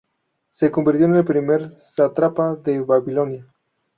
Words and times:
Se 0.49 0.71
convirtió 0.71 1.05
en 1.05 1.17
el 1.17 1.23
primer 1.23 1.73
sátrapa 1.73 2.55
de 2.55 2.79
Babilonia. 2.79 3.47